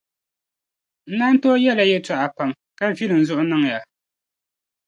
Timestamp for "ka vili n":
2.77-3.25